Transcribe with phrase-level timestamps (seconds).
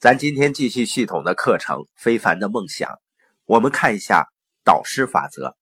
[0.00, 2.88] 咱今天继续系统的课程《非凡的梦想》，
[3.44, 4.28] 我们看一下
[4.64, 5.58] 导师法则。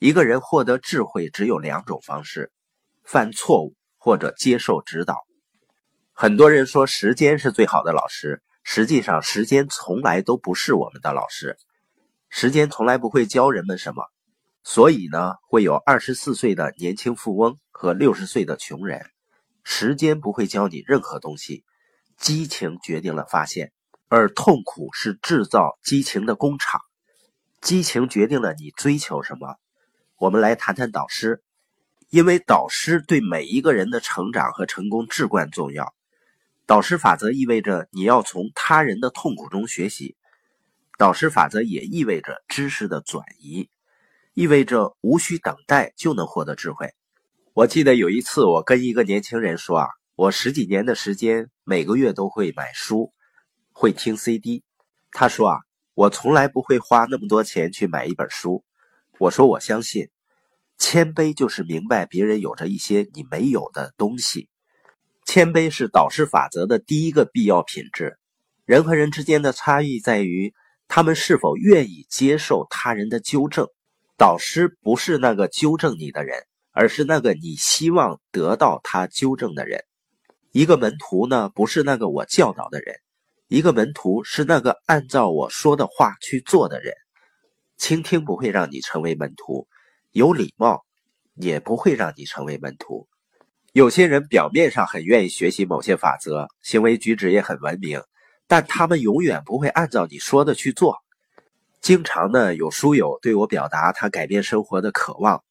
[0.00, 2.50] 一个人获得智慧只有两种方式：
[3.04, 5.16] 犯错误或者接受指导。
[6.12, 11.56] 很多人说时间是最好的老师，实际上时间从来都不是我们的老师。
[12.30, 14.02] 时间从来不会教人们什么，
[14.64, 19.06] 所以呢，会有二十四岁的年轻富翁和六十岁的穷人。
[19.62, 21.62] 时间不会教你任何东西。
[22.22, 23.72] 激情决定了发现，
[24.06, 26.80] 而痛苦是制造激情的工厂。
[27.60, 29.56] 激情决定了你追求什么。
[30.18, 31.42] 我们来谈谈导师，
[32.10, 35.92] 因为导师对每一个人的成长和成功至关重要。
[36.64, 40.16] 导师法则意味着你要从他人的痛苦中学习。
[40.96, 43.68] 导师法则也意味着知识的转移，
[44.32, 46.94] 意味着无需等待就能获得智慧。
[47.52, 49.88] 我记得有一次，我跟一个年轻人说啊。
[50.14, 53.14] 我十几年的时间，每个月都会买书，
[53.72, 54.62] 会听 CD。
[55.10, 55.58] 他说啊，
[55.94, 58.62] 我从来不会花那么多钱去买一本书。
[59.18, 60.10] 我说我相信，
[60.76, 64.50] 谦卑就是明白别人有着一些你没有的东西。
[65.24, 68.18] 谦卑是导师法则的第一个必要品质。
[68.66, 70.52] 人和人之间的差异在于，
[70.88, 73.66] 他们是否愿意接受他人的纠正。
[74.18, 79.82] 导师不是那个纠正你的人，而是那个你希望得到他纠正的人。
[80.52, 82.94] 一个门徒呢，不是那个我教导的人；
[83.48, 86.92] 一个门徒是那个按照我说的话去做的人。
[87.78, 89.66] 倾听不会让你成为门徒，
[90.10, 90.84] 有礼貌
[91.36, 93.08] 也不会让你成为门徒。
[93.72, 98.02] 有些人表面上很愿意学习某些法则，行为举止也很文明，
[98.46, 100.98] 但他们永远不会按照你说的去做。
[101.80, 105.42] 经常呢，有书友对我表达他改变生活的渴望，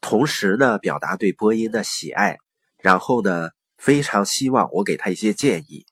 [0.00, 2.38] 同时呢，表达对播音的喜爱，
[2.82, 3.50] 然后呢。
[3.78, 5.86] 非常希望我给他一些建议，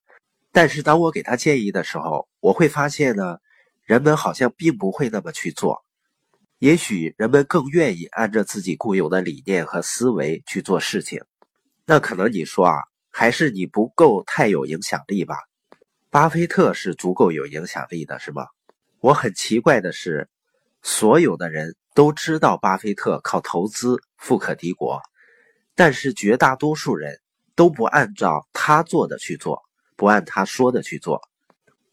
[0.52, 3.38] 但是当我给他建议的时候，我会发现呢，
[3.84, 5.84] 人们好像并不会那么去做。
[6.58, 11.22] 也许人们更愿意按照自己固有的理念和思维去做事情。
[11.84, 12.74] 那可能你说啊，
[13.10, 15.36] 还是你不够太有影响力吧？
[16.10, 18.46] 巴菲特是足够有影响力的，是吗？
[19.00, 20.28] 我很奇怪的是，
[20.82, 25.00] 所有的人都知道巴菲特靠投资富可敌国，
[25.74, 27.20] 但是绝大多数人。
[27.56, 29.62] 都不按照他做的去做，
[29.96, 31.20] 不按他说的去做。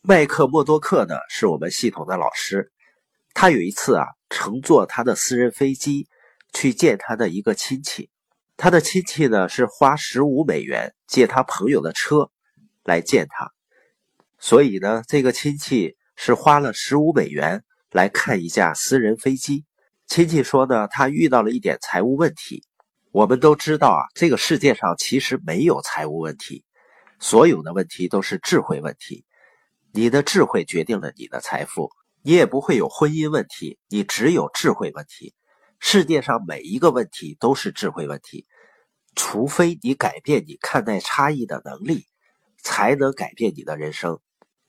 [0.01, 2.72] 麦克默多克呢，是我们系统的老师。
[3.34, 6.07] 他有一次啊，乘坐他的私人飞机
[6.53, 8.09] 去见他的一个亲戚。
[8.57, 12.30] 他的亲戚呢，是花十五美元借他朋友的车
[12.84, 13.51] 来见他。
[14.38, 19.63] 所以呢，这个亲戚是花了十五美元来看一架私人飞机。
[20.06, 22.63] 亲戚说呢，他遇到了一点财务问题。
[23.13, 26.66] 我们都知道啊，这个世界上其实没有财务问题，
[27.19, 29.24] 所有的问题都是智慧问题。
[29.91, 31.91] 你的智慧决定了你的财富，
[32.24, 35.35] 你也不会有婚姻问题，你只有智慧问题。
[35.79, 38.47] 世界上每一个问题都是智慧问题，
[39.16, 42.07] 除非你改变你看待差异的能力，
[42.63, 44.19] 才能改变你的人生。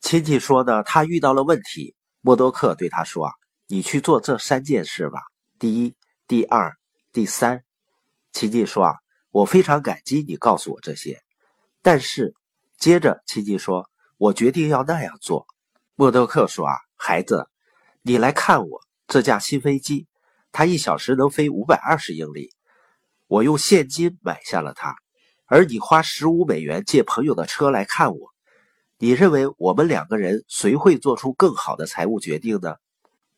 [0.03, 3.33] 亲戚说呢，他遇到了问题，默多克对他说啊，
[3.69, 5.23] 你去做这三件事吧，
[5.59, 5.95] 第一、
[6.29, 6.77] 第二、
[7.11, 7.65] 第三。
[8.35, 8.97] 亲戚说：“啊，
[9.31, 11.23] 我非常感激你告诉我这些，
[11.83, 12.35] 但是
[12.79, 15.47] 接着亲戚说，我决定要那样做。”
[15.95, 17.49] 默多克说：“啊，孩子，
[18.03, 20.09] 你来看我这架新飞机，
[20.51, 22.51] 它一小时能飞五百二十英里，
[23.29, 24.97] 我用现金买下了它，
[25.47, 28.35] 而你花十五美元借朋友的车来看我，
[28.99, 32.75] 你认为我们两个人谁会做出更好的财务决定呢？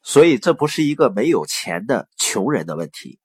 [0.03, 3.21] 所以这不是一个没有钱的穷人的问题。”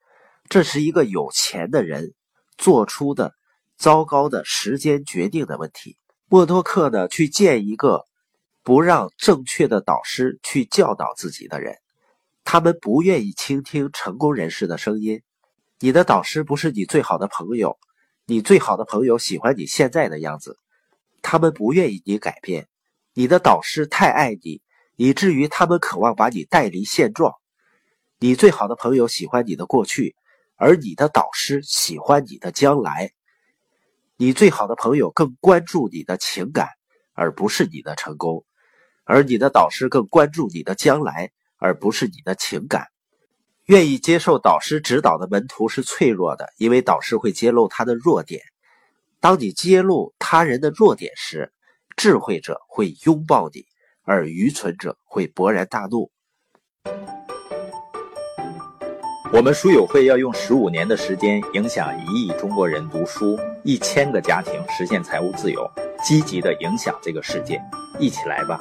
[0.52, 2.14] 这是一个有钱的人
[2.58, 3.34] 做出的
[3.78, 5.98] 糟糕的时间决定的问题。
[6.28, 8.04] 默多克呢，去见一个
[8.62, 11.78] 不让正确的导师去教导自己的人，
[12.44, 15.22] 他们不愿意倾听成功人士的声音。
[15.80, 17.80] 你的导师不是你最好的朋友，
[18.26, 20.58] 你最好的朋友喜欢你现在的样子，
[21.22, 22.68] 他们不愿意你改变。
[23.14, 24.62] 你的导师太爱你，
[24.98, 27.36] 以至于他们渴望把你带离现状。
[28.20, 30.14] 你最好的朋友喜欢你的过去。
[30.64, 33.14] 而你的导师喜欢你的将来，
[34.16, 36.68] 你最好的朋友更关注你的情感，
[37.14, 38.44] 而不是你的成功；
[39.04, 42.90] 而你的导师更关注你的将来，而不是你的情感。
[43.66, 48.44] 愿意接受导师指导的门徒是脆弱的，因为导师会揭露他的弱点。
[49.20, 51.52] 当你揭露他人的弱点时，
[51.98, 53.66] 智慧者会拥抱你，
[54.04, 56.12] 而愚蠢者会勃然大怒。
[59.34, 65.72] 我们书友会要用十五年的时间影响一亿中国人读书，一千个家庭实现财务自由。
[66.04, 67.58] 积极的影响这个世界。
[67.98, 68.60] 一起来吧！